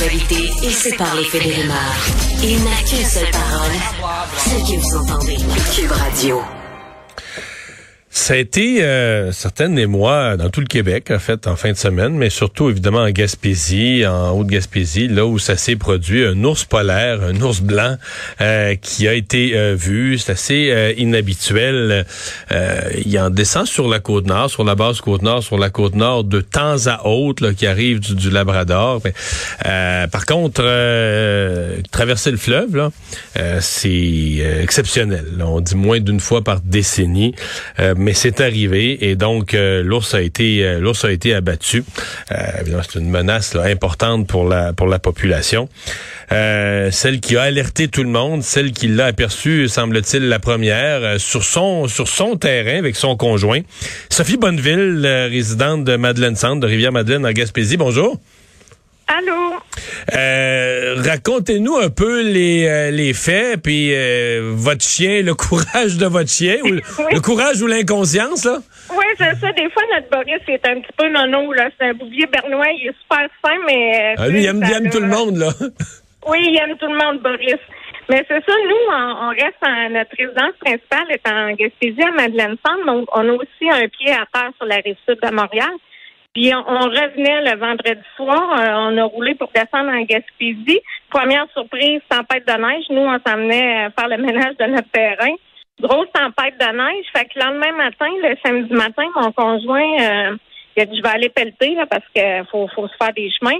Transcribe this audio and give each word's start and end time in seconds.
L'actualité 0.00 0.50
et 0.62 0.70
sépare 0.70 1.14
les 1.14 1.24
faits. 1.24 1.42
Il 2.42 2.64
n'a 2.64 2.82
qu'une 2.88 3.04
seule 3.04 3.30
parole, 3.30 4.26
celle 4.36 4.62
que 4.62 4.80
vous 4.80 4.96
entendez. 4.96 5.36
Cube 5.74 5.92
Radio. 5.92 6.59
Ça 8.12 8.34
a 8.34 8.38
été 8.38 8.82
euh, 8.82 9.30
certaines 9.30 9.76
des 9.76 9.86
mois 9.86 10.36
dans 10.36 10.50
tout 10.50 10.60
le 10.60 10.66
Québec, 10.66 11.12
en 11.12 11.20
fait, 11.20 11.46
en 11.46 11.54
fin 11.54 11.70
de 11.70 11.76
semaine, 11.76 12.14
mais 12.14 12.28
surtout 12.28 12.68
évidemment 12.68 13.02
en 13.02 13.10
Gaspésie, 13.10 14.04
en 14.04 14.30
Haute-Gaspésie, 14.32 15.06
là 15.06 15.26
où 15.26 15.38
ça 15.38 15.56
s'est 15.56 15.76
produit, 15.76 16.24
un 16.24 16.42
ours 16.42 16.64
polaire, 16.64 17.22
un 17.22 17.40
ours 17.40 17.60
blanc 17.60 17.96
euh, 18.40 18.74
qui 18.74 19.06
a 19.06 19.14
été 19.14 19.56
euh, 19.56 19.76
vu. 19.76 20.18
C'est 20.18 20.32
assez 20.32 20.70
euh, 20.72 20.92
inhabituel. 20.96 22.04
Euh, 22.50 22.80
il 23.04 23.16
en 23.16 23.30
descend 23.30 23.66
sur 23.66 23.86
la 23.86 24.00
côte 24.00 24.26
nord, 24.26 24.50
sur 24.50 24.64
la 24.64 24.74
base 24.74 25.00
côte 25.00 25.22
nord, 25.22 25.44
sur 25.44 25.56
la 25.56 25.70
côte 25.70 25.94
nord 25.94 26.24
de 26.24 26.40
temps 26.40 26.88
à 26.88 27.06
autre, 27.06 27.46
là, 27.46 27.54
qui 27.54 27.68
arrive 27.68 28.00
du, 28.00 28.16
du 28.16 28.30
Labrador. 28.30 29.02
Euh, 29.66 30.06
par 30.08 30.26
contre, 30.26 30.62
traverser 31.92 32.32
le 32.32 32.38
fleuve, 32.38 32.74
là, 32.74 32.90
c'est 33.60 34.38
exceptionnel. 34.60 35.26
On 35.40 35.60
dit 35.60 35.76
moins 35.76 36.00
d'une 36.00 36.18
fois 36.18 36.42
par 36.42 36.60
décennie 36.60 37.36
mais 38.00 38.09
c'est 38.14 38.40
arrivé 38.40 39.10
et 39.10 39.16
donc 39.16 39.54
euh, 39.54 39.82
l'ours 39.82 40.14
a 40.14 40.22
été 40.22 40.64
euh, 40.64 40.80
l'ours 40.80 41.04
a 41.04 41.12
été 41.12 41.34
abattu. 41.34 41.84
Euh, 42.32 42.36
c'est 42.82 42.98
une 42.98 43.10
menace 43.10 43.54
importante 43.56 44.26
pour 44.26 44.48
la 44.48 44.72
pour 44.72 44.86
la 44.86 44.98
population. 44.98 45.68
celle 46.30 47.20
qui 47.20 47.36
a 47.36 47.42
alerté 47.42 47.88
tout 47.88 48.02
le 48.02 48.10
monde, 48.10 48.42
celle 48.42 48.72
qui 48.72 48.88
l'a 48.88 49.06
aperçu, 49.06 49.68
semble-t-il, 49.68 50.28
la 50.28 50.38
première 50.38 51.20
sur 51.20 51.44
son 51.44 51.88
sur 51.88 52.08
son 52.08 52.36
terrain 52.36 52.78
avec 52.78 52.96
son 52.96 53.16
conjoint. 53.16 53.60
Sophie 54.08 54.36
Bonneville, 54.36 55.06
résidente 55.30 55.84
de 55.84 55.96
Madeleine 55.96 56.36
Centre 56.36 56.60
de 56.60 56.66
Rivière-Madeleine 56.66 57.26
en 57.26 57.32
Gaspésie. 57.32 57.76
Bonjour. 57.76 58.18
Allô? 59.18 59.54
Euh, 60.16 60.96
racontez-nous 61.04 61.76
un 61.76 61.90
peu 61.90 62.22
les, 62.22 62.66
euh, 62.66 62.90
les 62.90 63.12
faits, 63.12 63.60
puis 63.62 63.92
euh, 63.94 64.52
votre 64.54 64.82
chien, 64.84 65.22
le 65.22 65.34
courage 65.48 65.96
de 65.98 66.06
votre 66.06 66.28
chien, 66.30 66.56
ou 66.62 66.68
le, 66.68 66.80
Oui. 66.98 67.04
le 67.14 67.20
courage 67.20 67.60
ou 67.62 67.66
l'inconscience, 67.66 68.44
là? 68.44 68.58
Oui, 68.90 69.04
c'est 69.18 69.34
ça. 69.40 69.52
Des 69.52 69.68
fois, 69.70 69.82
notre 69.94 70.08
Boris 70.10 70.40
est 70.48 70.66
un 70.66 70.80
petit 70.80 70.92
peu 70.96 71.08
nono, 71.08 71.52
là. 71.52 71.68
C'est 71.78 71.86
un 71.88 71.94
bouvier 71.94 72.26
bernois. 72.26 72.66
Il 72.72 72.88
est 72.88 72.94
super 73.02 73.26
fin, 73.44 73.56
mais. 73.66 74.14
Ah, 74.18 74.28
lui, 74.28 74.42
il 74.42 74.46
aime, 74.46 74.60
ça 74.62 74.68
il 74.70 74.76
aime 74.76 74.84
l'a- 74.84 74.90
tout 74.90 75.00
le 75.00 75.08
monde, 75.08 75.36
là. 75.36 75.48
Oui, 76.28 76.38
il 76.50 76.56
aime 76.58 76.76
tout 76.76 76.86
le 76.86 76.98
monde, 76.98 77.22
Boris. 77.22 77.56
Mais 78.10 78.22
c'est 78.28 78.44
ça, 78.44 78.52
nous, 78.68 78.92
on, 78.92 79.26
on 79.26 79.30
reste 79.30 79.62
en, 79.62 79.88
notre 79.90 80.10
résidence 80.18 80.52
principale 80.60 81.06
est 81.10 81.26
en 81.26 81.52
Gaspésie 81.54 82.02
à 82.02 82.10
Madeleine 82.10 82.56
Centre, 82.66 82.84
donc 82.84 83.08
on 83.14 83.26
a 83.28 83.32
aussi 83.32 83.70
un 83.70 83.88
pied 83.88 84.10
à 84.12 84.26
terre 84.32 84.50
sur 84.58 84.66
la 84.66 84.76
rive 84.84 84.96
sud 85.08 85.18
de 85.22 85.30
Montréal. 85.34 85.70
Puis 86.34 86.52
on, 86.54 86.62
revenait 86.62 87.42
le 87.42 87.58
vendredi 87.58 88.06
soir, 88.16 88.60
euh, 88.60 88.90
on 88.90 88.98
a 88.98 89.04
roulé 89.04 89.34
pour 89.34 89.50
descendre 89.52 89.90
en 89.90 90.02
Gaspésie. 90.02 90.80
Première 91.10 91.46
surprise, 91.52 92.00
tempête 92.08 92.46
de 92.46 92.52
neige. 92.52 92.84
Nous, 92.88 93.00
on 93.00 93.18
s'emmenait 93.26 93.86
euh, 93.86 93.90
faire 93.98 94.08
le 94.08 94.16
ménage 94.24 94.56
de 94.56 94.66
notre 94.66 94.90
terrain. 94.90 95.34
Grosse 95.80 96.12
tempête 96.12 96.54
de 96.60 96.76
neige. 96.76 97.06
Fait 97.12 97.24
que 97.24 97.36
le 97.36 97.46
lendemain 97.46 97.72
matin, 97.72 98.06
le 98.22 98.36
samedi 98.44 98.72
matin, 98.72 99.04
mon 99.16 99.32
conjoint, 99.32 100.00
euh, 100.00 100.36
il 100.76 100.82
a 100.82 100.86
dit 100.86 100.96
je 100.96 101.02
vais 101.02 101.08
aller 101.08 101.30
pelleter 101.30 101.74
là, 101.74 101.86
parce 101.86 102.06
que 102.14 102.44
faut, 102.50 102.68
faut 102.68 102.86
se 102.86 102.96
faire 102.96 103.12
des 103.12 103.30
chemins. 103.32 103.58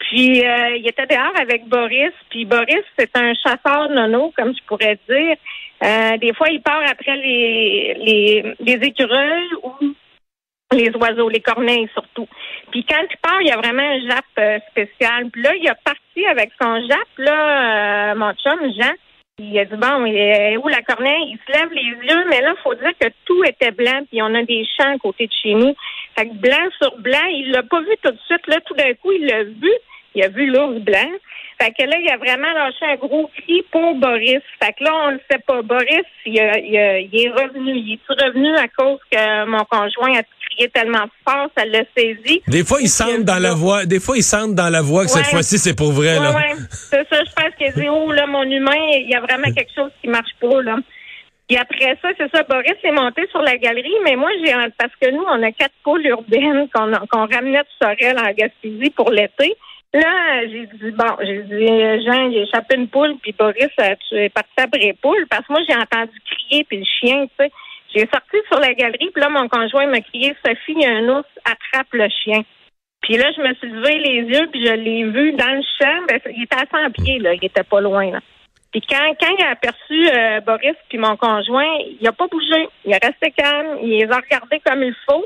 Puis 0.00 0.44
euh, 0.44 0.76
il 0.76 0.86
était 0.86 1.06
dehors 1.06 1.32
avec 1.40 1.68
Boris. 1.68 2.12
Puis 2.30 2.44
Boris, 2.44 2.84
c'est 2.98 3.16
un 3.16 3.32
chasseur 3.34 3.88
nono, 3.90 4.32
comme 4.36 4.52
je 4.54 4.62
pourrais 4.66 4.98
dire. 5.08 5.36
Euh, 5.82 6.16
des 6.18 6.34
fois, 6.34 6.48
il 6.50 6.60
part 6.60 6.82
après 6.86 7.16
les, 7.16 7.94
les, 7.94 8.54
les 8.60 8.86
écureuils 8.86 9.48
ou 9.62 9.94
les 10.72 10.90
oiseaux, 10.96 11.28
les 11.28 11.40
corneilles 11.40 11.88
surtout. 11.92 12.28
Puis 12.70 12.84
quand 12.88 13.02
il 13.10 13.16
part, 13.18 13.40
il 13.40 13.48
y 13.48 13.52
a 13.52 13.56
vraiment 13.56 13.82
un 13.82 14.00
jappe 14.08 14.24
euh, 14.38 14.58
spécial. 14.70 15.28
Puis 15.30 15.42
là, 15.42 15.54
il 15.56 15.68
a 15.68 15.74
parti 15.74 16.24
avec 16.26 16.50
son 16.60 16.80
jappe, 16.88 17.18
là, 17.18 18.12
euh, 18.12 18.14
mon 18.14 18.32
chum, 18.34 18.60
Jean. 18.78 18.92
Il 19.38 19.58
a 19.58 19.64
dit, 19.64 19.76
bon, 19.76 20.04
il 20.04 20.14
est 20.16 20.56
où 20.58 20.68
la 20.68 20.82
corneille? 20.82 21.32
Il 21.34 21.38
se 21.46 21.58
lève 21.58 21.72
les 21.72 21.82
yeux, 21.82 22.24
mais 22.28 22.42
là, 22.42 22.52
il 22.56 22.62
faut 22.62 22.74
dire 22.74 22.92
que 23.00 23.08
tout 23.24 23.42
était 23.44 23.70
blanc, 23.70 24.02
puis 24.10 24.20
on 24.22 24.34
a 24.34 24.42
des 24.42 24.64
champs 24.76 24.94
à 24.94 24.98
côté 24.98 25.26
de 25.26 25.32
chez 25.32 25.54
nous. 25.54 25.74
Fait 26.16 26.26
que 26.28 26.34
blanc 26.34 26.68
sur 26.80 26.96
blanc, 26.98 27.24
il 27.30 27.50
l'a 27.50 27.62
pas 27.62 27.80
vu 27.80 27.94
tout 28.02 28.10
de 28.10 28.18
suite. 28.26 28.46
Là, 28.46 28.56
tout 28.66 28.74
d'un 28.74 28.92
coup, 28.94 29.12
il 29.12 29.26
l'a 29.26 29.44
vu. 29.44 29.72
Il 30.14 30.22
a 30.24 30.28
vu 30.28 30.46
l'ours 30.46 30.80
blanc. 30.80 31.10
Fait 31.60 31.70
que 31.72 31.84
là, 31.84 31.96
il 32.00 32.10
a 32.10 32.16
vraiment 32.16 32.52
lâché 32.52 32.84
un 32.84 32.96
gros 32.96 33.28
cri 33.28 33.62
pour 33.70 33.94
Boris. 33.94 34.40
Fait 34.62 34.72
que 34.72 34.84
là, 34.84 34.90
on 35.06 35.12
ne 35.12 35.18
sait 35.30 35.38
pas. 35.46 35.62
Boris, 35.62 36.02
il, 36.26 36.34
il 36.34 36.40
a- 36.78 36.98
il 36.98 37.10
est 37.14 37.30
revenu. 37.30 37.72
Il 37.76 37.92
est 37.94 38.22
revenu 38.24 38.54
à 38.56 38.66
cause 38.68 38.98
que 39.10 39.44
mon 39.46 39.64
conjoint 39.64 40.18
a 40.18 40.22
crié 40.50 40.68
tellement 40.68 41.06
fort, 41.26 41.48
ça 41.56 41.64
l'a 41.64 41.82
saisi. 41.96 42.42
Des 42.48 42.64
fois, 42.64 42.78
ils 42.80 42.88
sentent 42.88 43.24
dans 43.24 43.38
la 43.40 43.54
voix, 43.54 43.86
des 43.86 44.00
fois, 44.00 44.16
ils 44.16 44.22
sentent 44.22 44.54
dans 44.54 44.68
la 44.70 44.82
voix 44.82 45.04
que 45.04 45.10
cette 45.10 45.26
fois-ci, 45.26 45.58
c'est 45.58 45.76
pour 45.76 45.92
vrai, 45.92 46.18
Ouais, 46.18 46.24
là. 46.24 46.34
ouais. 46.34 46.52
C'est 46.70 47.06
ça, 47.08 47.16
je 47.24 47.32
pense 47.34 47.54
qu'il 47.58 47.72
dit, 47.72 47.88
oh, 47.88 48.10
là, 48.12 48.26
mon 48.26 48.42
humain, 48.42 48.76
il 48.94 49.08
y 49.08 49.14
a 49.14 49.20
vraiment 49.20 49.52
quelque 49.52 49.70
chose 49.74 49.90
qui 50.00 50.08
marche 50.08 50.32
pas, 50.40 50.62
là. 50.62 50.76
Puis 51.48 51.56
après 51.58 51.98
ça, 52.00 52.08
c'est 52.16 52.30
ça, 52.30 52.44
Boris 52.44 52.76
est 52.84 52.92
monté 52.92 53.26
sur 53.30 53.42
la 53.42 53.56
galerie, 53.56 53.90
mais 54.04 54.14
moi, 54.14 54.30
j'ai, 54.44 54.52
parce 54.78 54.92
que 55.00 55.10
nous, 55.10 55.24
on 55.28 55.42
a 55.42 55.50
quatre 55.50 55.74
poules 55.82 56.06
urbaines 56.06 56.68
qu'on, 56.72 56.92
a- 56.92 57.02
qu'on 57.10 57.26
ramenait 57.26 57.58
de 57.62 57.66
Sorel 57.82 58.16
en 58.18 58.30
Gaspésie 58.32 58.90
pour 58.90 59.10
l'été. 59.10 59.54
Là, 59.92 60.42
j'ai 60.42 60.66
dit, 60.66 60.92
bon, 60.92 61.16
j'ai 61.20 61.42
dit, 61.42 62.04
Jean, 62.06 62.30
a 62.30 62.42
échappé 62.42 62.76
une 62.76 62.86
poule, 62.86 63.16
puis 63.20 63.34
Boris, 63.36 63.66
euh, 63.80 63.94
tu 64.08 64.14
es 64.16 64.28
parti 64.28 64.50
après 64.58 64.78
les 64.78 64.92
poules, 64.92 65.26
parce 65.28 65.44
que 65.44 65.52
moi, 65.52 65.62
j'ai 65.68 65.74
entendu 65.74 66.12
crier, 66.24 66.62
puis 66.62 66.78
le 66.78 66.84
chien, 66.84 67.26
tu 67.26 67.44
sais. 67.44 67.50
J'ai 67.94 68.08
sorti 68.12 68.36
sur 68.48 68.60
la 68.60 68.72
galerie, 68.74 69.10
puis 69.12 69.20
là, 69.20 69.28
mon 69.28 69.48
conjoint 69.48 69.86
m'a 69.86 70.00
crié, 70.00 70.36
Sophie, 70.44 70.74
il 70.76 70.82
y 70.82 70.86
a 70.86 70.90
un 70.90 71.08
ours, 71.08 71.28
attrape 71.44 71.92
le 71.92 72.08
chien. 72.08 72.42
Puis 73.02 73.16
là, 73.16 73.30
je 73.36 73.40
me 73.40 73.54
suis 73.54 73.68
levé 73.68 73.98
les 73.98 74.38
yeux, 74.38 74.46
puis 74.52 74.64
je 74.64 74.72
l'ai 74.72 75.04
vu 75.04 75.32
dans 75.32 75.52
le 75.52 75.62
champ. 75.78 76.06
Ben, 76.08 76.20
il 76.36 76.44
était 76.44 76.56
à 76.56 76.66
100 76.70 76.90
pieds, 76.92 77.18
là. 77.18 77.34
Il 77.34 77.44
était 77.44 77.64
pas 77.64 77.80
loin, 77.80 78.10
là. 78.10 78.20
Puis 78.70 78.82
quand, 78.88 79.14
quand 79.20 79.34
il 79.36 79.44
a 79.44 79.50
aperçu 79.50 80.08
euh, 80.08 80.40
Boris 80.42 80.76
puis 80.88 80.98
mon 80.98 81.16
conjoint, 81.16 81.66
il 82.00 82.06
a 82.06 82.12
pas 82.12 82.28
bougé. 82.28 82.68
Il 82.84 82.92
est 82.92 83.04
resté 83.04 83.32
calme. 83.32 83.78
Il 83.82 83.90
les 83.90 84.10
a 84.10 84.16
regardés 84.16 84.60
comme 84.64 84.82
il 84.82 84.94
faut. 85.08 85.24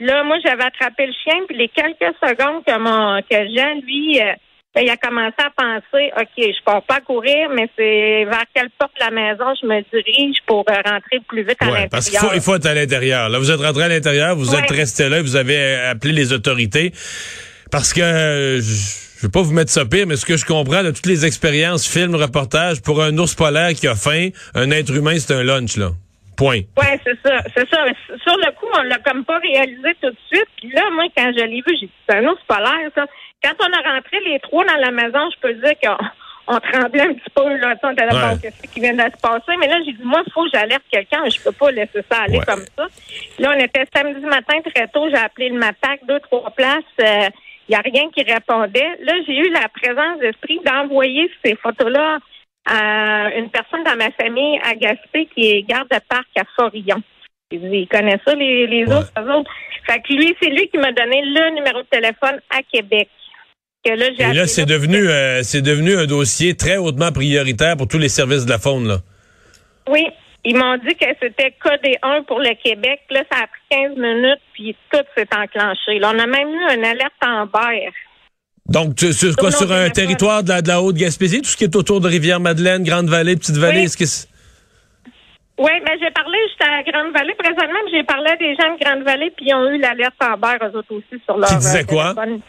Là, 0.00 0.24
moi, 0.24 0.38
j'avais 0.44 0.64
attrapé 0.64 1.06
le 1.06 1.12
chien. 1.12 1.40
Puis 1.46 1.56
les 1.56 1.68
quelques 1.68 2.14
secondes 2.20 2.64
que 2.64 2.78
mon 2.78 3.22
que 3.22 3.48
Jean, 3.56 3.80
lui, 3.80 4.20
euh, 4.20 4.34
ben, 4.74 4.82
il 4.82 4.90
a 4.90 4.96
commencé 4.96 5.34
à 5.38 5.50
penser, 5.50 6.10
OK, 6.16 6.28
je 6.38 6.62
pars 6.64 6.82
pas 6.82 7.00
courir, 7.00 7.50
mais 7.54 7.68
c'est 7.76 8.24
vers 8.24 8.44
quelle 8.54 8.70
porte 8.78 8.92
de 8.98 9.04
la 9.04 9.10
maison 9.10 9.44
je 9.60 9.66
me 9.66 9.80
dirige 9.92 10.36
pour 10.46 10.64
euh, 10.70 10.74
rentrer 10.84 11.18
plus 11.28 11.42
vite 11.42 11.56
à 11.60 11.66
Ouais, 11.66 11.70
l'intérieur. 11.72 11.88
parce 11.90 12.08
qu'il 12.10 12.18
faut, 12.18 12.32
il 12.34 12.40
faut 12.40 12.54
être 12.56 12.66
à 12.66 12.74
l'intérieur. 12.74 13.28
Là, 13.28 13.38
vous 13.38 13.50
êtes 13.50 13.60
rentré 13.60 13.84
à 13.84 13.88
l'intérieur, 13.88 14.34
vous 14.36 14.54
Ouais. 14.54 14.60
êtes 14.60 14.70
resté 14.70 15.08
là, 15.08 15.20
vous 15.20 15.36
avez 15.36 15.56
euh, 15.58 15.90
appelé 15.90 16.12
les 16.12 16.32
autorités. 16.32 16.92
Parce 17.70 17.92
que 17.92 18.00
euh, 18.00 18.60
je 18.60 19.02
je 19.22 19.28
veux 19.28 19.30
pas 19.30 19.42
vous 19.42 19.52
mettre 19.52 19.70
ça 19.70 19.84
pire, 19.84 20.04
mais 20.08 20.16
ce 20.16 20.26
que 20.26 20.36
je 20.36 20.44
comprends 20.44 20.82
de 20.82 20.90
toutes 20.90 21.06
les 21.06 21.24
expériences, 21.24 21.86
films, 21.86 22.16
reportages, 22.16 22.82
pour 22.82 23.00
un 23.00 23.16
ours 23.18 23.36
polaire 23.36 23.68
qui 23.72 23.86
a 23.86 23.94
faim, 23.94 24.30
un 24.56 24.68
être 24.72 24.92
humain, 24.92 25.16
c'est 25.16 25.32
un 25.32 25.44
lunch, 25.44 25.76
là. 25.76 25.90
Point. 26.36 26.62
Oui, 26.76 26.86
c'est 27.04 27.16
ça, 27.22 27.38
c'est 27.54 27.68
ça. 27.70 27.84
Sur 28.24 28.36
le 28.38 28.50
coup, 28.58 28.66
on 28.76 28.82
l'a 28.82 28.98
comme 28.98 29.24
pas 29.24 29.38
réalisé 29.38 29.90
tout 30.02 30.10
de 30.10 30.16
suite. 30.26 30.48
Puis 30.56 30.72
là, 30.72 30.82
moi, 30.92 31.04
quand 31.16 31.30
je 31.38 31.44
l'ai 31.44 31.62
vu, 31.64 31.76
j'ai 31.80 31.86
dit, 31.86 31.92
c'est 32.08 32.16
un 32.16 32.24
ours 32.24 32.40
polaire, 32.48 32.90
ça. 32.96 33.04
Quand 33.42 33.54
on 33.60 33.72
a 33.72 33.94
rentré 33.94 34.18
les 34.24 34.38
trois 34.40 34.64
dans 34.64 34.76
la 34.76 34.90
maison, 34.90 35.28
je 35.34 35.40
peux 35.40 35.54
dire 35.54 35.74
qu'on 35.82 36.54
on 36.54 36.58
tremblait 36.60 37.02
un 37.02 37.14
petit 37.14 37.30
peu, 37.34 37.56
là. 37.56 37.74
On 37.82 37.90
était 37.92 38.06
là, 38.06 38.34
qu'est-ce 38.40 38.62
qui 38.72 38.80
vient 38.80 38.94
de 38.94 39.00
se 39.02 39.20
passer? 39.20 39.56
Mais 39.58 39.68
là, 39.68 39.78
j'ai 39.84 39.92
dit, 39.92 40.02
moi, 40.04 40.22
il 40.26 40.32
faut 40.32 40.44
que 40.44 40.50
j'alerte 40.52 40.82
quelqu'un. 40.90 41.22
Je 41.28 41.40
peux 41.42 41.52
pas 41.52 41.70
laisser 41.70 42.02
ça 42.10 42.22
aller 42.22 42.38
Ouais. 42.38 42.44
comme 42.46 42.64
ça. 42.76 42.86
Là, 43.38 43.52
on 43.56 43.60
était 43.60 43.84
samedi 43.94 44.24
matin 44.26 44.54
très 44.74 44.86
tôt. 44.88 45.08
J'ai 45.08 45.16
appelé 45.16 45.48
le 45.50 45.58
MAPAC, 45.58 46.00
deux, 46.06 46.20
trois 46.20 46.50
places. 46.50 46.82
Euh, 47.00 47.28
il 47.68 47.72
n'y 47.72 47.76
a 47.76 47.80
rien 47.80 48.10
qui 48.10 48.22
répondait. 48.22 48.90
Là, 49.00 49.12
j'ai 49.26 49.36
eu 49.38 49.50
la 49.50 49.68
présence 49.68 50.18
d'esprit 50.20 50.60
d'envoyer 50.64 51.30
ces 51.44 51.54
photos-là 51.56 52.18
à 52.66 53.30
une 53.36 53.50
personne 53.50 53.82
dans 53.84 53.96
ma 53.96 54.10
famille 54.12 54.58
à 54.64 54.74
Gaspé 54.74 55.26
qui 55.34 55.50
est 55.50 55.62
garde 55.62 55.88
de 55.90 55.98
parc 56.08 56.26
à 56.36 56.42
Forillon. 56.56 57.02
Il 57.50 57.86
connaît 57.88 58.18
ça, 58.26 58.34
les, 58.34 58.66
les 58.66 58.84
Ouais. 58.86 58.94
autres, 58.94 59.12
eux 59.18 59.30
autres. 59.32 59.50
Fait 59.86 60.00
que 60.00 60.12
lui, 60.12 60.34
c'est 60.40 60.50
lui 60.50 60.68
qui 60.68 60.78
m'a 60.78 60.92
donné 60.92 61.22
le 61.24 61.50
numéro 61.50 61.78
de 61.82 61.86
téléphone 61.86 62.40
à 62.50 62.62
Québec. 62.62 63.08
Que 63.84 63.90
là, 63.90 64.06
j'ai 64.16 64.24
Et 64.24 64.32
là, 64.34 64.46
c'est 64.46 64.64
devenu, 64.64 65.08
euh, 65.08 65.42
c'est 65.42 65.62
devenu 65.62 65.96
un 65.96 66.06
dossier 66.06 66.54
très 66.56 66.76
hautement 66.76 67.10
prioritaire 67.10 67.76
pour 67.76 67.88
tous 67.88 67.98
les 67.98 68.08
services 68.08 68.44
de 68.44 68.50
la 68.50 68.58
faune, 68.58 68.86
là. 68.86 68.98
Oui, 69.88 70.06
Ils 70.44 70.56
m'ont 70.56 70.76
dit 70.76 70.94
que 70.96 71.06
c'était 71.20 71.54
codé 71.62 71.96
1 72.02 72.22
pour 72.24 72.38
le 72.40 72.54
Québec. 72.62 73.00
Là, 73.10 73.22
ça 73.30 73.38
a 73.38 73.46
pris 73.46 73.60
15 73.70 73.96
minutes, 73.96 74.40
puis 74.52 74.76
tout 74.92 74.98
s'est 75.16 75.28
enclenché. 75.36 75.98
Là, 76.00 76.12
on 76.14 76.18
a 76.18 76.26
même 76.26 76.48
eu 76.48 76.74
une 76.76 76.84
alerte 76.84 77.12
en 77.24 77.46
berre. 77.46 77.92
Donc, 78.66 78.94
tu, 78.96 79.12
sur 79.12 79.34
quoi, 79.36 79.50
sur 79.50 79.70
un 79.72 79.90
territoire 79.90 80.42
de 80.44 80.48
la, 80.50 80.62
de 80.62 80.68
la 80.68 80.80
Haute-Gaspésie, 80.82 81.42
tout 81.42 81.48
ce 81.48 81.56
qui 81.56 81.64
est 81.64 81.74
autour 81.76 82.00
de 82.00 82.08
Rivière-Madeleine, 82.08 82.84
Grande-Vallée, 82.84 83.34
Petite-Vallée, 83.36 83.78
Oui. 83.80 83.84
est-ce 83.84 83.96
que 83.96 84.06
c'est- 84.06 84.28
Oui, 85.58 85.70
mais 85.84 85.98
j'ai 86.00 86.10
parlé, 86.12 86.38
j'étais 86.52 86.70
à 86.70 86.82
Grande-Vallée 86.84 87.34
présentement, 87.38 87.78
puis 87.86 87.94
j'ai 87.96 88.04
parlé 88.04 88.30
à 88.30 88.36
des 88.36 88.54
gens 88.54 88.74
de 88.74 88.84
Grande-Vallée, 88.84 89.32
puis 89.36 89.46
ils 89.48 89.54
ont 89.54 89.68
eu 89.68 89.78
l'alerte 89.78 90.14
en 90.22 90.36
berre, 90.38 90.58
eux 90.62 90.76
autres 90.78 90.92
aussi, 90.94 91.20
sur 91.24 91.36
leur 91.36 91.48
Qui 91.48 91.56
disait 91.56 91.80
euh, 91.82 91.84
quoi? 91.84 92.14
téléphone. 92.14 92.40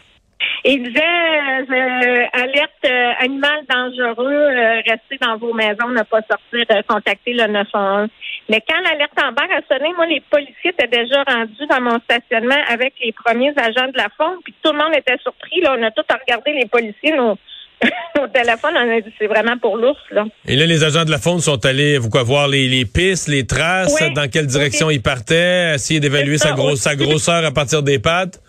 Ils 0.66 0.82
disaient 0.82 1.02
euh, 1.02 2.24
alerte 2.32 2.70
euh, 2.86 3.12
animal 3.20 3.60
dangereux, 3.68 4.32
euh, 4.32 4.80
restez 4.86 5.18
dans 5.20 5.36
vos 5.36 5.52
maisons, 5.52 5.90
ne 5.90 6.02
pas 6.02 6.20
sortir, 6.22 6.64
euh, 6.72 6.80
contacter 6.88 7.34
le 7.34 7.46
911. 7.48 8.08
Mais 8.48 8.62
quand 8.66 8.80
l'alerte 8.80 9.12
en 9.22 9.32
berre 9.32 9.58
a 9.58 9.60
sonné, 9.68 9.92
moi, 9.94 10.06
les 10.06 10.22
policiers 10.30 10.70
étaient 10.70 10.88
déjà 10.88 11.22
rendus 11.24 11.66
dans 11.68 11.82
mon 11.82 11.98
stationnement 12.00 12.56
avec 12.68 12.94
les 13.04 13.12
premiers 13.12 13.52
agents 13.56 13.88
de 13.92 13.96
la 13.98 14.08
faune, 14.16 14.38
puis 14.42 14.54
tout 14.62 14.72
le 14.72 14.78
monde 14.78 14.94
était 14.96 15.18
surpris. 15.22 15.60
Là, 15.60 15.76
on 15.78 15.82
a 15.82 15.90
tout 15.90 16.02
regardé 16.08 16.52
les 16.52 16.66
policiers, 16.66 17.12
nos, 17.14 17.36
nos 18.18 18.26
téléphones, 18.28 18.74
on 18.74 18.90
a 18.96 19.00
dit 19.02 19.12
c'est 19.18 19.26
vraiment 19.26 19.58
pour 19.58 19.76
l'ours, 19.76 20.00
là. 20.12 20.24
Et 20.48 20.56
là, 20.56 20.64
les 20.64 20.82
agents 20.82 21.04
de 21.04 21.10
la 21.10 21.18
faune 21.18 21.40
sont 21.40 21.62
allés 21.66 21.98
vous 21.98 22.08
quoi, 22.08 22.22
voir 22.22 22.48
les, 22.48 22.68
les 22.68 22.86
pistes, 22.86 23.28
les 23.28 23.46
traces, 23.46 24.00
Oui. 24.00 24.14
dans 24.14 24.30
quelle 24.30 24.46
direction 24.46 24.88
ils 24.88 25.02
partaient, 25.02 25.74
essayer 25.74 26.00
d'évaluer 26.00 26.38
sa, 26.38 26.52
grosse, 26.52 26.80
sa 26.80 26.96
grosseur 26.96 27.44
à 27.44 27.50
partir 27.50 27.82
des 27.82 27.98
pattes? 27.98 28.40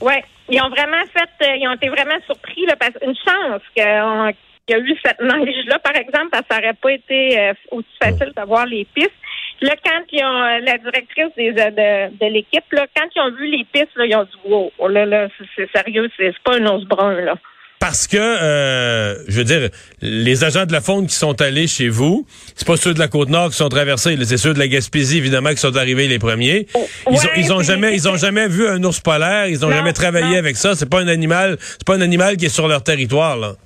Ouais, 0.00 0.22
ils 0.48 0.60
ont 0.62 0.68
vraiment 0.68 1.04
fait, 1.12 1.46
euh, 1.48 1.56
ils 1.56 1.68
ont 1.68 1.74
été 1.74 1.88
vraiment 1.88 2.18
surpris 2.26 2.66
là, 2.66 2.76
parce 2.76 2.92
une 3.02 3.14
chance 3.16 3.62
qu'on- 3.76 4.32
qu'il 4.66 4.76
y 4.76 4.80
a 4.80 4.82
eu 4.82 4.96
cette 5.04 5.20
neige-là, 5.20 5.78
par 5.78 5.94
exemple, 5.96 6.28
parce 6.32 6.42
que 6.42 6.54
ça 6.54 6.60
n'aurait 6.60 6.74
pas 6.74 6.92
été 6.92 7.38
euh, 7.38 7.52
aussi 7.70 7.88
facile 8.02 8.32
d'avoir 8.34 8.66
les 8.66 8.84
pistes. 8.84 9.12
Là, 9.60 9.74
quand 9.84 10.02
ils 10.12 10.24
ont 10.24 10.42
euh, 10.42 10.58
la 10.60 10.76
directrice 10.78 11.34
des, 11.36 11.50
euh, 11.50 11.70
de, 12.10 12.16
de 12.16 12.26
l'équipe, 12.32 12.64
là, 12.72 12.86
quand 12.96 13.06
ils 13.14 13.20
ont 13.22 13.30
vu 13.30 13.46
les 13.46 13.64
pistes, 13.64 13.94
là, 13.96 14.06
ils 14.06 14.16
ont 14.16 14.24
dit 14.24 14.38
wow, 14.44 14.72
oh 14.78 14.88
là 14.88 15.06
là, 15.06 15.28
c'est- 15.54 15.70
sérieux, 15.74 16.10
c'est 16.16 16.32
c'est 16.32 16.42
pas 16.42 16.56
un 16.56 16.66
ours 16.66 16.84
brun 16.84 17.12
là. 17.22 17.34
Parce 17.78 18.06
que, 18.06 18.16
euh, 18.16 19.16
je 19.28 19.36
veux 19.38 19.44
dire, 19.44 19.68
les 20.00 20.44
agents 20.44 20.64
de 20.64 20.72
la 20.72 20.80
faune 20.80 21.06
qui 21.06 21.14
sont 21.14 21.40
allés 21.42 21.66
chez 21.66 21.88
vous, 21.88 22.26
c'est 22.54 22.66
pas 22.66 22.76
ceux 22.76 22.94
de 22.94 22.98
la 22.98 23.08
Côte-Nord 23.08 23.50
qui 23.50 23.56
sont 23.56 23.68
traversés, 23.68 24.16
c'est 24.24 24.38
ceux 24.38 24.54
de 24.54 24.58
la 24.58 24.66
Gaspésie, 24.66 25.18
évidemment, 25.18 25.50
qui 25.50 25.58
sont 25.58 25.76
arrivés 25.76 26.08
les 26.08 26.18
premiers. 26.18 26.66
Ils, 26.74 26.78
ont, 26.78 27.12
Ouais, 27.12 27.18
ils 27.36 27.52
ont 27.52 27.62
jamais, 27.62 27.94
ils 27.94 28.08
ont 28.08 28.16
jamais 28.16 28.48
vu 28.48 28.66
un 28.66 28.82
ours 28.82 29.00
polaire, 29.00 29.46
ils 29.48 29.64
ont 29.64 29.68
Non, 29.68 29.76
jamais 29.76 29.92
travaillé 29.92 30.32
non. 30.32 30.38
avec 30.38 30.56
ça. 30.56 30.74
C'est 30.74 30.88
pas 30.88 31.00
un 31.00 31.08
animal, 31.08 31.58
c'est 31.60 31.84
pas 31.84 31.94
un 31.96 32.00
animal 32.00 32.36
qui 32.38 32.46
est 32.46 32.50
sur 32.50 32.66
leur 32.66 32.82
territoire, 32.82 33.36
là. 33.36 33.56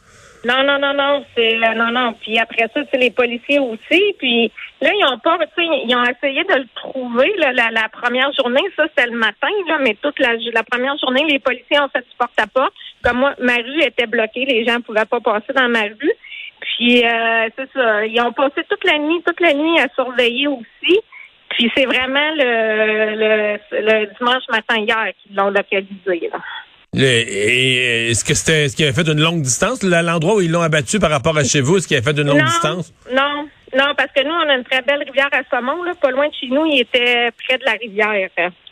Non, 0.42 0.62
non, 0.64 0.78
non, 0.78 0.94
non, 0.94 1.24
c'est 1.34 1.56
euh, 1.56 1.74
non, 1.74 1.90
non. 1.92 2.14
Puis 2.14 2.38
après 2.38 2.66
ça, 2.72 2.80
c'est 2.90 2.98
les 2.98 3.10
policiers 3.10 3.58
aussi. 3.58 4.14
Puis 4.18 4.50
là, 4.80 4.90
ils 4.94 5.04
ont 5.04 5.18
pas, 5.18 5.38
ils 5.58 5.94
ont 5.94 6.04
essayé 6.04 6.44
de 6.44 6.54
le 6.54 6.66
trouver 6.74 7.30
là, 7.36 7.52
la, 7.52 7.70
la 7.70 7.88
première 7.90 8.32
journée. 8.32 8.62
Ça, 8.74 8.84
c'était 8.88 9.10
le 9.10 9.18
matin, 9.18 9.48
là, 9.68 9.78
mais 9.82 9.94
toute 10.00 10.18
la, 10.18 10.32
la 10.52 10.62
première 10.62 10.96
journée, 10.98 11.24
les 11.28 11.40
policiers 11.40 11.78
ont 11.80 11.88
fait 11.88 12.00
du 12.00 12.16
porte-à-porte. 12.18 12.72
Comme 13.02 13.18
moi, 13.18 13.34
ma 13.38 13.56
rue 13.56 13.82
était 13.82 14.06
bloquée, 14.06 14.46
les 14.46 14.64
gens 14.64 14.80
pouvaient 14.80 15.04
pas 15.04 15.20
passer 15.20 15.52
dans 15.54 15.68
ma 15.68 15.82
rue. 15.82 16.14
Puis 16.60 17.04
euh, 17.04 17.48
c'est 17.56 17.70
ça, 17.74 18.06
ils 18.06 18.20
ont 18.22 18.32
passé 18.32 18.62
toute 18.68 18.84
la 18.84 18.98
nuit, 18.98 19.22
toute 19.26 19.40
la 19.40 19.52
nuit 19.52 19.78
à 19.78 19.88
surveiller 19.94 20.48
aussi. 20.48 21.00
Puis 21.50 21.70
c'est 21.76 21.84
vraiment 21.84 22.30
le, 22.36 23.14
le, 23.16 23.58
le 23.72 24.06
dimanche 24.18 24.44
matin 24.48 24.76
hier 24.78 25.12
qu'ils 25.22 25.36
l'ont 25.36 25.50
localisé. 25.50 26.30
Là. 26.32 26.38
Le- 26.92 27.04
et 27.04 28.10
est-ce 28.10 28.24
que 28.24 28.34
c'était, 28.34 28.64
est-ce 28.64 28.76
qu'il 28.76 28.84
avait 28.84 28.94
fait 28.94 29.08
une 29.08 29.20
longue 29.20 29.42
distance? 29.42 29.82
L'endroit 29.82 30.36
où 30.36 30.40
ils 30.40 30.50
l'ont 30.50 30.62
abattu 30.62 30.98
par 30.98 31.10
rapport 31.10 31.36
à 31.38 31.44
chez 31.44 31.60
vous, 31.60 31.76
est-ce 31.76 31.86
qu'il 31.86 31.96
avait 31.96 32.04
fait 32.04 32.20
une 32.20 32.26
longue 32.26 32.38
non, 32.38 32.44
distance? 32.44 32.92
Non, 33.12 33.48
non, 33.76 33.94
parce 33.96 34.10
que 34.14 34.24
nous, 34.24 34.32
on 34.34 34.48
a 34.48 34.54
une 34.56 34.64
très 34.64 34.82
belle 34.82 35.02
rivière 35.06 35.28
à 35.32 35.42
saumon, 35.48 35.84
là, 35.84 35.92
pas 36.00 36.10
loin 36.10 36.26
de 36.26 36.34
chez 36.34 36.48
nous, 36.48 36.66
il 36.66 36.80
était 36.80 37.30
près 37.46 37.58
de 37.58 37.64
la 37.64 37.72
rivière. 37.72 38.28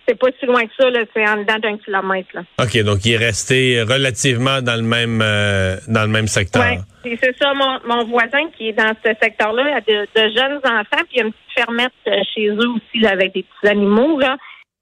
C'est 0.09 0.19
pas 0.19 0.29
si 0.41 0.47
loin 0.47 0.65
que 0.65 0.73
ça, 0.76 0.91
là, 0.91 1.00
c'est 1.15 1.29
en 1.29 1.37
dedans 1.37 1.59
d'un 1.62 1.76
kilomètre. 1.76 2.31
Là. 2.35 2.43
OK, 2.61 2.82
donc 2.82 3.05
il 3.05 3.12
est 3.12 3.19
resté 3.19 3.82
relativement 3.82 4.62
dans 4.62 4.76
le 4.76 4.82
même, 4.82 5.21
euh, 5.23 5.76
dans 5.87 6.03
le 6.03 6.09
même 6.09 6.26
secteur. 6.26 6.64
Puis 7.05 7.19
c'est 7.23 7.37
ça, 7.38 7.53
mon, 7.55 7.79
mon 7.87 8.05
voisin 8.06 8.49
qui 8.56 8.71
est 8.71 8.73
dans 8.73 8.94
ce 9.05 9.11
secteur-là, 9.23 9.76
a 9.76 9.81
de, 9.82 10.09
de 10.17 10.35
jeunes 10.35 10.59
enfants, 10.64 11.05
puis 11.05 11.12
il 11.12 11.19
y 11.19 11.21
a 11.21 11.25
une 11.26 11.32
petite 11.32 11.55
fermette 11.55 11.93
euh, 12.09 12.21
chez 12.35 12.49
eux 12.49 12.69
aussi, 12.71 13.00
là, 13.00 13.11
avec 13.11 13.35
des 13.35 13.44
petits 13.44 13.71
animaux, 13.71 14.19
là. 14.19 14.38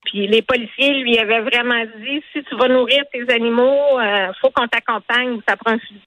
Puis 0.07 0.27
les 0.29 0.43
policiers 0.43 0.95
lui 1.03 1.19
avaient 1.19 1.41
vraiment 1.41 1.85
dit, 2.01 2.23
si 2.33 2.43
tu 2.45 2.57
vas 2.57 2.69
nourrir 2.69 3.03
tes 3.13 3.29
animaux, 3.33 3.99
euh, 3.99 4.33
faut 4.41 4.51
qu'on 4.51 4.69
t'accompagne 4.69 5.31
ou 5.31 5.43
ça 5.47 5.57
prend 5.57 5.73
un 5.73 5.79
fusil. 5.79 6.01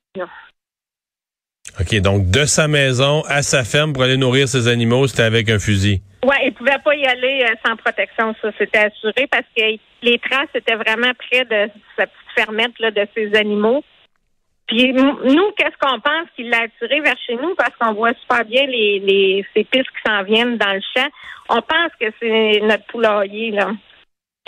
OK, 1.80 2.02
donc 2.02 2.30
de 2.30 2.46
sa 2.46 2.68
maison 2.68 3.24
à 3.28 3.42
sa 3.42 3.64
ferme 3.64 3.94
pour 3.94 4.04
aller 4.04 4.18
nourrir 4.18 4.48
ses 4.48 4.68
animaux, 4.68 5.08
c'était 5.08 5.24
avec 5.24 5.50
un 5.50 5.60
fusil. 5.60 6.02
Ouais, 6.24 6.46
il 6.46 6.54
pouvait 6.54 6.80
pas 6.84 6.96
y 6.96 7.06
aller 7.06 7.44
euh, 7.44 7.54
sans 7.66 7.76
protection, 7.76 8.34
ça 8.42 8.50
c'était 8.58 8.90
assuré 8.90 9.28
parce 9.30 9.46
que 9.56 9.64
les 10.02 10.18
traces 10.20 10.50
étaient 10.56 10.76
vraiment 10.76 11.12
près 11.30 11.46
de 11.46 11.72
sa 11.98 12.08
petite 12.08 12.32
fermette 12.36 12.80
là, 12.80 12.92
de 12.92 13.06
ces 13.16 13.36
animaux. 13.36 13.84
Puis 14.68 14.94
nous, 14.94 15.52
qu'est-ce 15.58 15.78
qu'on 15.80 16.00
pense 16.00 16.28
qu'il 16.36 16.50
l'a 16.50 16.62
attiré 16.64 17.02
vers 17.02 17.18
chez 17.26 17.36
nous? 17.36 17.56
Parce 17.56 17.76
qu'on 17.80 17.94
voit 17.94 18.14
super 18.22 18.46
bien 18.46 18.66
les, 18.66 19.00
les 19.00 19.46
ces 19.54 19.64
pistes 19.64 19.90
qui 19.90 20.10
s'en 20.10 20.24
viennent 20.24 20.58
dans 20.58 20.74
le 20.74 20.82
champ. 20.96 21.08
On 21.50 21.62
pense 21.62 21.92
que 22.00 22.06
c'est 22.20 22.62
notre 22.62 22.86
poulailler 22.86 23.52
là 23.52 23.72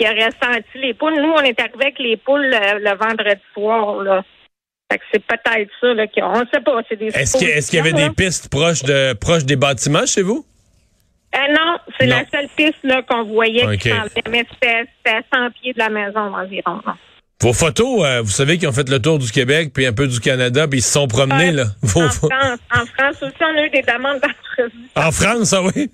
qui 0.02 0.08
aurait 0.10 0.30
senti 0.42 0.78
les 0.78 0.94
poules. 0.94 1.14
Nous, 1.20 1.30
on 1.30 1.40
est 1.40 1.58
arrivé 1.60 1.76
avec 1.82 1.98
les 1.98 2.16
poules 2.16 2.52
euh, 2.52 2.78
le 2.78 2.96
vendredi 2.96 3.40
soir 3.54 4.02
là. 4.02 4.22
Fait 4.90 4.98
que 4.98 5.04
c'est 5.12 5.24
peut-être 5.24 5.70
ça 5.80 5.94
là 5.94 6.06
qu'on 6.06 6.40
ne 6.40 6.44
sait 6.52 6.60
pas. 6.60 6.80
C'est 6.88 6.96
des 6.96 7.06
Est-ce 7.06 7.38
qu'il 7.38 7.48
est-ce 7.48 7.70
qu'il 7.70 7.78
y 7.78 7.80
avait 7.80 7.92
des 7.92 8.10
pistes 8.10 8.48
proches 8.50 8.82
de 8.82 9.12
proches 9.14 9.44
des 9.44 9.56
bâtiments 9.56 10.06
chez 10.06 10.22
vous? 10.22 10.44
Euh, 11.34 11.38
non, 11.50 11.78
c'est 11.98 12.06
Non. 12.06 12.16
la 12.16 12.24
seule 12.40 12.48
piste 12.56 12.82
là, 12.82 13.02
qu'on 13.02 13.24
voyait 13.24 13.64
OK. 13.64 13.78
qui 13.78 13.88
s'en 13.88 14.02
venait, 14.02 14.22
mais 14.30 14.44
c'était 14.52 14.84
c'était 14.98 15.16
à 15.16 15.22
100 15.46 15.50
pieds 15.52 15.72
de 15.72 15.78
la 15.78 15.88
maison 15.88 16.34
environ. 16.34 16.80
là. 16.84 16.96
Vos 17.40 17.52
photos, 17.54 18.04
euh, 18.04 18.20
vous 18.22 18.30
savez 18.30 18.58
qu'ils 18.58 18.68
ont 18.68 18.72
fait 18.72 18.88
le 18.88 19.00
tour 19.00 19.18
du 19.18 19.30
Québec 19.32 19.70
puis 19.74 19.86
un 19.86 19.92
peu 19.94 20.06
du 20.06 20.20
Canada, 20.20 20.68
puis 20.68 20.78
ils 20.80 20.82
se 20.82 20.92
sont 20.92 21.08
promenés 21.08 21.48
Euh, 21.48 21.52
là. 21.52 21.64
Vos 21.82 22.02
en, 22.02 22.08
pho- 22.08 22.28
France, 22.30 22.58
en 22.70 22.84
France 22.86 23.22
aussi, 23.22 23.34
on 23.40 23.58
a 23.58 23.64
eu 23.66 23.70
des 23.70 23.82
demandes 23.82 24.20
d'entrevue. 24.20 24.88
en 24.94 25.10
France, 25.10 25.52
ah 25.54 25.62
oui? 25.74 25.90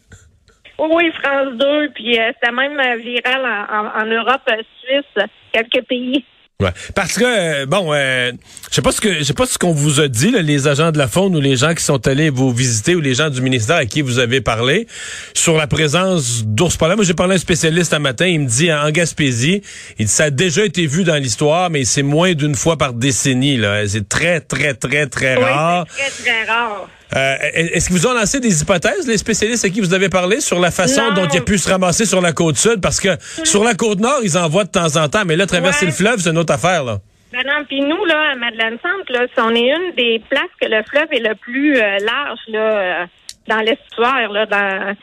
Oui, 0.81 1.11
France 1.23 1.55
2, 1.59 1.89
puis 1.95 2.19
euh, 2.19 2.31
c'était 2.35 2.53
même 2.55 2.79
euh, 2.79 2.97
viral 2.97 3.45
en, 3.45 3.75
en- 3.77 4.03
en 4.03 4.07
Europe, 4.07 4.43
euh, 4.51 4.63
Suisse, 4.83 5.25
quelques 5.53 5.85
pays. 5.87 6.25
Ouais. 6.61 6.71
Parce 6.97 7.17
que 7.17 7.25
euh, 7.25 7.67
bon, 7.67 7.93
euh, 7.95 8.33
je 8.69 8.75
sais 8.75 8.83
pas 8.83 8.91
ce 8.91 9.01
que 9.01 9.15
je 9.15 9.23
sais 9.23 9.33
pas 9.33 9.47
ce 9.47 9.59
qu'on 9.59 9.71
vous 9.73 10.01
a 10.01 10.09
dit 10.09 10.33
là, 10.33 10.43
les 10.43 10.67
agents 10.67 10.91
de 10.91 10.99
la 10.99 11.07
faune 11.07 11.37
ou 11.37 11.41
les 11.41 11.55
gens 11.57 11.73
qui 11.73 11.85
sont 11.85 12.05
allés 12.09 12.31
vous 12.31 12.51
visiter 12.51 12.97
ou 12.97 13.01
les 13.01 13.15
gens 13.15 13.31
du 13.31 13.41
ministère 13.41 13.77
à 13.77 13.87
qui 13.87 14.03
vous 14.03 14.19
avez 14.19 14.41
parlé 14.41 14.89
sur 15.35 15.57
la 15.57 15.69
présence 15.69 16.45
d'ours 16.45 16.77
polaires. 16.77 16.97
Moi, 16.97 17.05
j'ai 17.05 17.15
parlé 17.15 17.35
à 17.35 17.37
un 17.37 17.39
spécialiste 17.39 17.95
un 17.95 18.01
matin, 18.01 18.27
il 18.27 18.41
me 18.41 18.47
dit 18.49 18.73
en 18.73 18.91
Gaspésie, 18.91 19.63
il 20.01 20.07
dit 20.07 20.11
ça 20.11 20.25
a 20.25 20.31
déjà 20.31 20.65
été 20.65 20.85
vu 20.87 21.05
dans 21.05 21.15
l'histoire, 21.15 21.71
mais 21.71 21.85
c'est 21.85 22.03
moins 22.03 22.33
d'une 22.35 22.57
fois 22.57 22.77
par 22.77 22.93
décennie 22.93 23.57
là. 23.57 23.87
C'est 23.87 24.09
très 24.09 24.41
très 24.41 24.75
très 24.75 25.07
très 25.07 25.37
rare. 25.37 25.87
très, 25.87 26.11
très 26.11 26.45
rare. 26.45 26.89
Euh, 27.17 27.37
Est-ce 27.55 27.89
qu'ils 27.89 27.97
vous 27.97 28.07
ont 28.07 28.13
lancé 28.15 28.39
des 28.41 28.61
hypothèses, 28.63 29.07
les 29.07 29.17
spécialistes 29.19 29.65
à 29.65 29.71
qui 29.71 29.81
vous 29.81 29.95
avez 29.95 30.09
parlé, 30.09 30.41
sur 30.41 30.61
la 30.61 30.71
façon 30.71 31.03
Non. 31.09 31.15
dont 31.23 31.29
il 31.33 31.39
a 31.39 31.43
pu 31.43 31.57
se 31.59 31.69
ramasser 31.69 32.05
sur 32.05 32.21
la 32.21 32.33
côte 32.33 32.57
sud? 32.57 32.81
Parce 32.83 33.01
que 33.01 33.09
sur 33.45 33.65
la 33.65 33.75
côte 33.75 34.01
nord, 34.01 34.21
ils 34.23 34.37
en 34.37 34.49
voient 34.49 34.65
de 34.65 34.71
temps 34.71 34.97
en 34.97 35.09
temps, 35.09 35.25
mais 35.25 35.37
là, 35.37 35.47
traverser 35.47 35.87
Ouais. 35.87 35.91
le 35.93 35.97
fleuve, 35.97 36.21
c'est 36.21 36.31
une 36.31 36.39
autre 36.39 36.53
affaire, 36.53 36.85
là. 36.85 36.99
Ben 37.33 37.41
non, 37.47 37.65
puis 37.69 37.81
nous, 37.81 38.05
là, 38.07 38.33
à 38.33 38.37
Madeleine-Centre, 38.37 39.11
là, 39.13 39.27
on 39.39 39.55
est 39.55 39.69
une 39.69 39.95
des 39.97 40.23
places 40.31 40.45
que 40.61 40.67
le 40.67 40.83
fleuve 40.89 41.09
est 41.13 41.21
le 41.29 41.35
plus 41.35 41.77
euh, 41.77 41.99
large, 42.05 42.39
là, 42.49 42.59
euh, 43.03 43.07
dans 43.49 43.61
l'estuaire, 43.61 44.31
là, 44.33 44.47
dans... 44.47 44.95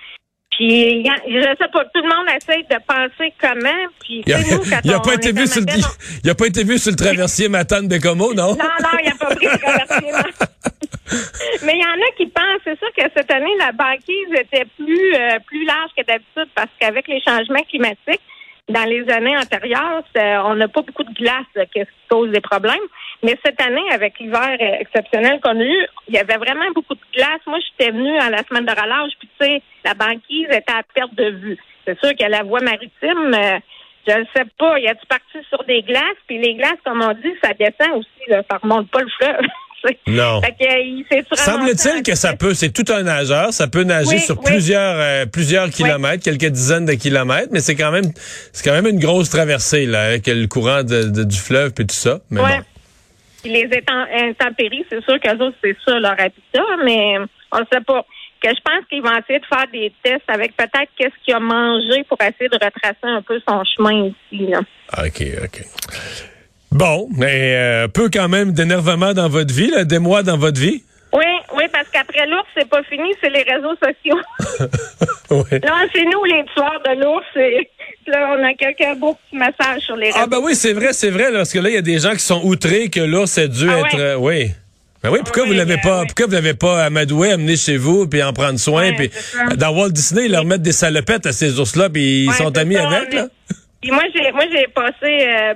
Puis, 0.58 1.04
je 1.04 1.42
sais 1.42 1.68
pas, 1.74 1.84
tout 1.94 2.02
le 2.02 2.08
monde 2.16 2.28
essaye 2.36 2.64
de 2.64 2.78
penser 2.88 3.34
comment, 3.42 3.86
puis, 4.00 4.24
Il 4.26 4.90
n'a 4.92 5.00
pas 5.02 5.14
été 5.16 5.34
vu 5.34 5.46
sur 5.48 5.60
le, 5.60 5.66
Madeleine, 5.66 5.90
il 6.24 6.30
a 6.30 6.36
pas 6.36 6.46
été 6.48 6.64
vu 6.64 6.78
sur 6.80 6.92
le 6.92 6.96
traversier 6.98 7.50
Matane 7.50 7.88
Bécomo, 7.90 8.34
non? 8.34 8.56
Non, 8.56 8.58
non, 8.58 8.90
il 9.00 9.06
n'y 9.06 9.12
a 9.12 9.16
pas 9.20 9.36
pris 9.36 9.46
de 9.46 9.52
remerciement. 9.66 10.30
Mais 11.64 11.74
il 11.76 11.82
y 11.82 11.86
en 11.86 12.02
a 12.02 12.12
qui 12.18 12.26
pensent, 12.28 12.62
c'est 12.64 12.78
sûr 12.80 12.92
que 12.98 13.04
cette 13.16 13.32
année, 13.32 13.54
la 13.60 13.72
banquise 13.72 14.32
était 14.34 14.66
plus, 14.78 15.14
euh, 15.16 15.40
plus 15.46 15.66
large 15.66 15.92
que 15.98 16.04
d'habitude 16.04 16.50
parce 16.56 16.70
qu'avec 16.80 17.08
les 17.08 17.22
changements 17.22 17.64
climatiques, 17.70 18.22
dans 18.68 18.84
les 18.86 19.08
années 19.12 19.38
antérieures, 19.38 20.02
c'est- 20.16 20.38
on 20.38 20.56
n'a 20.56 20.68
pas 20.68 20.82
beaucoup 20.82 21.04
de 21.04 21.14
glace 21.14 21.46
là, 21.54 21.66
qui 21.68 21.82
cause 22.10 22.32
des 22.32 22.42
problèmes. 22.42 22.76
Mais 23.22 23.38
cette 23.46 23.62
année, 23.62 23.84
avec 23.92 24.18
l'hiver 24.20 24.58
euh, 24.60 24.78
exceptionnel 24.80 25.40
qu'on 25.42 25.60
a 25.60 25.64
eu, 25.64 25.86
il 26.08 26.16
y 26.16 26.18
avait 26.18 26.38
vraiment 26.38 26.70
beaucoup 26.74 26.96
de 26.96 27.00
glace. 27.14 27.42
Moi, 27.46 27.60
j'étais 27.60 27.92
venue 27.92 28.18
à 28.18 28.30
la 28.32 28.44
semaine 28.44 28.66
de 28.66 28.72
relâche, 28.72 29.14
puis 29.20 29.30
tu 29.40 29.46
sais, 29.46 29.62
la 29.84 29.94
banquise 29.94 30.48
était 30.50 30.74
à 30.74 30.82
perte 30.94 31.14
de 31.14 31.30
vue. 31.30 31.58
C'est 31.86 32.00
sûr 32.00 32.16
que 32.16 32.26
la 32.30 32.42
voie 32.44 32.62
maritime, 32.62 33.34
euh, 33.36 33.60
je 34.08 34.18
ne 34.18 34.26
sais 34.36 34.46
pas, 34.58 34.80
il 34.80 34.86
y 34.86 34.88
a-tu 34.88 35.06
parti 35.06 35.38
sur 35.50 35.64
des 35.66 35.84
glaces, 35.84 36.18
puis 36.28 36.40
les 36.40 36.56
glaces, 36.56 36.80
comme 36.84 37.02
on 37.04 37.14
dit, 37.14 37.34
ça 37.44 37.54
descend 37.54 37.98
aussi, 38.00 38.30
là, 38.30 38.42
ça 38.50 38.58
remonte 38.58 38.90
pas 38.90 39.02
le 39.02 39.10
fleuve. 39.20 39.42
sais. 39.88 39.98
Non. 40.08 40.42
Fait 40.42 40.54
que, 41.22 41.36
Semble-t-il 41.36 42.04
que 42.04 42.16
ça 42.16 42.36
peut, 42.36 42.54
c'est 42.54 42.72
tout 42.72 42.92
un 42.92 43.04
nageur, 43.04 43.54
ça 43.54 43.68
peut 43.68 43.84
nager 43.84 44.10
Oui, 44.16 44.20
sur 44.20 44.38
oui. 44.38 44.44
plusieurs 44.46 44.96
euh, 45.00 45.26
plusieurs 45.26 45.70
kilomètres, 45.70 46.24
quelques 46.24 46.52
dizaines 46.52 46.86
de 46.86 46.94
kilomètres, 46.94 47.50
mais 47.52 47.60
c'est 47.60 47.76
quand 47.76 47.92
même 47.92 48.12
c'est 48.54 48.64
quand 48.64 48.74
même 48.76 48.88
une 48.88 49.00
grosse 49.00 49.30
traversée 49.30 49.86
là, 49.86 50.04
avec 50.06 50.28
le 50.28 50.48
courant 50.48 50.84
de- 50.84 51.10
de- 51.10 51.24
du 51.24 51.38
fleuve 51.38 51.72
puis 51.74 51.86
tout 51.86 51.96
ça. 51.96 52.20
Mais 52.30 52.42
Ouais. 52.42 52.58
bon. 52.58 52.64
Puis 53.44 53.52
les 53.54 53.70
intempéries, 54.30 54.86
c'est 54.90 55.04
sûr 55.04 55.20
qu'eux 55.20 55.38
autres, 55.44 55.56
c'est 55.64 55.78
ça 55.86 56.00
leur 56.00 56.14
habitat, 56.20 56.64
mais 56.84 57.18
on 57.52 57.60
ne 57.60 57.66
sait 57.72 57.82
pas. 57.86 58.06
que 58.42 58.50
je 58.52 58.62
pense 58.64 58.86
qu'ils 58.90 59.02
vont 59.02 59.18
essayer 59.18 59.40
de 59.40 59.46
faire 59.46 59.66
des 59.74 59.92
tests 60.04 60.28
avec 60.28 60.56
peut-être 60.56 60.92
qu'est-ce 60.98 61.16
qu'il 61.24 61.34
a 61.34 61.40
mangé 61.40 62.04
pour 62.08 62.18
essayer 62.22 62.48
de 62.48 62.54
retracer 62.64 62.98
un 63.04 63.22
peu 63.24 63.40
son 63.48 63.64
chemin 63.64 64.08
ici. 64.32 64.46
Là. 64.52 64.60
OK, 65.04 65.24
OK. 65.44 65.64
Bon, 66.76 67.08
mais 67.16 67.56
euh, 67.56 67.88
peu 67.88 68.10
quand 68.14 68.28
même 68.28 68.52
d'énervement 68.52 69.14
dans 69.14 69.30
votre 69.30 69.54
vie, 69.54 69.72
là, 69.72 69.86
des 69.86 69.98
mois 69.98 70.24
dans 70.24 70.38
votre 70.38 70.60
vie. 70.60 70.84
Oui, 71.14 71.24
oui, 71.56 71.64
parce 71.72 71.88
qu'après 71.90 72.28
l'ours, 72.28 72.44
c'est 72.54 72.68
pas 72.68 72.84
fini, 72.84 73.14
c'est 73.22 73.30
les 73.30 73.44
réseaux 73.44 73.76
sociaux. 73.82 74.20
oui. 75.30 75.60
Là, 75.64 75.86
c'est 75.94 76.04
nous 76.04 76.22
les 76.26 76.44
tueurs 76.54 76.82
de 76.86 77.02
l'ours. 77.02 77.26
et 77.38 77.70
Là, 78.08 78.36
on 78.38 78.44
a 78.44 78.54
quelques 78.56 79.00
beaux 79.00 79.14
petits 79.14 79.38
messages 79.38 79.84
sur 79.84 79.96
les 79.96 80.08
réseaux. 80.08 80.20
Ah 80.22 80.28
ben 80.28 80.40
oui, 80.44 80.54
c'est 80.54 80.74
vrai, 80.74 80.92
c'est 80.92 81.12
vrai, 81.12 81.32
parce 81.32 81.54
que 81.54 81.60
là, 81.60 81.70
il 81.70 81.76
y 81.76 81.78
a 81.78 81.82
des 81.82 81.98
gens 82.00 82.12
qui 82.12 82.20
sont 82.20 82.42
outrés 82.44 82.90
que 82.90 83.00
l'ours 83.00 83.38
a 83.38 83.48
dû 83.48 83.68
Ah 83.70 83.80
être... 83.80 83.96
ouais. 83.96 84.02
euh, 84.02 84.16
oui. 84.18 84.52
Ben 85.02 85.12
oui, 85.12 85.20
pourquoi 85.24 85.44
Oui, 85.44 85.50
vous 85.52 85.56
l'avez 85.56 85.76
ben 85.76 85.82
pas, 85.82 86.00
oui. 86.02 86.06
pourquoi 86.08 86.26
vous 86.26 86.34
l'avez 86.34 86.56
pas 86.56 86.84
amadoué, 86.84 87.32
amené 87.32 87.56
chez 87.56 87.78
vous, 87.78 88.06
puis 88.06 88.22
en 88.22 88.34
prendre 88.34 88.60
soin, 88.60 88.92
puis 88.92 89.10
dans 89.56 89.70
Walt 89.70 89.92
Disney, 89.92 90.26
ils 90.26 90.32
leur 90.34 90.44
mettent 90.44 90.62
des 90.64 90.74
salopettes 90.74 91.26
à 91.26 91.32
ces 91.32 91.58
ours-là, 91.58 91.90
puis 91.90 92.26
ils 92.26 92.34
sont 92.34 92.58
amis 92.58 92.76
ça, 92.76 92.88
avec, 92.90 93.14
là. 93.14 93.28
Puis 93.82 93.92
moi, 93.92 94.04
j'ai 94.14 94.32
moi 94.32 94.44
j'ai 94.52 94.68
passé 94.74 95.28
euh, 95.28 95.54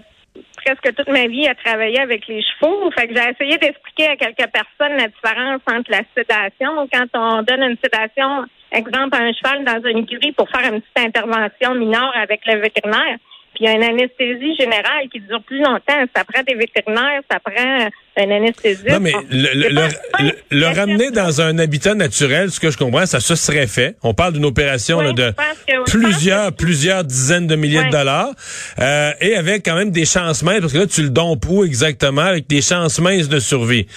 presque 0.63 0.95
toute 0.95 1.09
ma 1.09 1.27
vie 1.27 1.47
à 1.47 1.55
travailler 1.55 1.99
avec 1.99 2.27
les 2.27 2.41
chevaux. 2.41 2.91
Fait 2.91 3.07
que 3.07 3.15
j'ai 3.15 3.29
essayé 3.29 3.57
d'expliquer 3.57 4.07
à 4.07 4.15
quelques 4.15 4.49
personnes 4.51 4.97
la 4.97 5.07
différence 5.07 5.61
entre 5.67 5.91
la 5.91 6.01
sédation. 6.15 6.87
Quand 6.91 7.07
on 7.13 7.43
donne 7.43 7.63
une 7.63 7.77
sédation, 7.83 8.45
exemple, 8.71 9.15
à 9.15 9.23
un 9.23 9.33
cheval 9.33 9.63
dans 9.65 9.89
une 9.89 9.99
écurie 9.99 10.31
pour 10.33 10.49
faire 10.49 10.73
une 10.73 10.81
petite 10.81 11.07
intervention 11.07 11.75
mineure 11.75 12.11
avec 12.15 12.41
le 12.45 12.59
vétérinaire, 12.59 13.17
puis 13.53 13.63
il 13.63 13.65
y 13.65 13.67
a 13.69 13.73
une 13.73 13.83
anesthésie 13.83 14.55
générale 14.59 15.07
qui 15.11 15.19
dure 15.21 15.41
plus 15.43 15.59
longtemps. 15.59 16.05
Ça 16.15 16.23
prend 16.23 16.41
des 16.47 16.55
vétérinaires, 16.55 17.21
ça 17.29 17.39
prend 17.39 17.89
un 18.17 18.31
anesthésiste. 18.31 18.89
Non, 18.89 18.99
mais 18.99 19.13
le, 19.31 19.49
le- 19.53 19.69
le- 19.69 20.33
le- 20.51 20.65
ramener 20.67 21.09
dans 21.11 21.41
un 21.41 21.57
habitat 21.57 21.95
naturel, 21.95 22.51
ce 22.51 22.59
que 22.59 22.69
je 22.69 22.77
comprends, 22.77 23.05
ça 23.05 23.19
se 23.21 23.35
serait 23.35 23.67
fait. 23.67 23.95
On 24.03 24.13
parle 24.13 24.33
d'une 24.33 24.45
opération 24.45 24.97
Oui, 24.99 25.05
là, 25.05 25.13
de 25.13 25.33
que- 25.67 25.89
plusieurs, 25.89 26.49
que- 26.49 26.55
plusieurs 26.63 27.03
dizaines 27.05 27.47
de 27.47 27.55
milliers 27.55 27.83
de 27.85 27.91
dollars, 27.91 28.31
euh, 28.79 29.11
et 29.21 29.35
avec 29.35 29.63
quand 29.65 29.75
même 29.75 29.91
des 29.91 30.05
chances 30.05 30.43
minces, 30.43 30.59
parce 30.59 30.73
que 30.73 30.79
là, 30.79 30.87
tu 30.87 31.01
le 31.03 31.09
donnes 31.09 31.37
où 31.47 31.63
exactement, 31.63 32.21
avec 32.23 32.47
des 32.47 32.61
chances 32.61 32.99
minces 32.99 33.29
de 33.29 33.39
survie. 33.39 33.87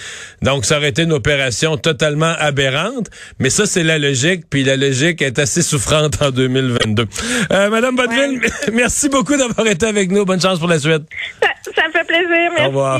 Donc, 0.41 0.65
ça 0.65 0.77
aurait 0.77 0.89
été 0.89 1.03
une 1.03 1.13
opération 1.13 1.77
totalement 1.77 2.33
aberrante, 2.37 3.07
mais 3.39 3.49
ça, 3.49 3.65
c'est 3.65 3.83
la 3.83 3.97
logique, 3.99 4.43
puis 4.49 4.63
la 4.63 4.77
logique 4.77 5.21
est 5.21 5.39
assez 5.39 5.61
souffrante 5.61 6.21
en 6.21 6.31
2022. 6.31 7.05
Euh, 7.51 7.69
Madame 7.69 7.95
Bodville, 7.95 8.39
merci 8.73 9.09
beaucoup 9.09 9.35
d'avoir 9.47 9.67
été 9.67 9.85
avec 9.85 10.11
nous. 10.11 10.25
Bonne 10.25 10.41
chance 10.41 10.59
pour 10.59 10.67
la 10.67 10.79
suite. 10.79 11.03
Ça, 11.41 11.49
ça 11.75 11.87
me 11.87 11.91
fait 11.91 12.03
plaisir. 12.05 12.27
Merci. 12.51 12.63
Au 12.63 12.67
revoir. 12.67 12.99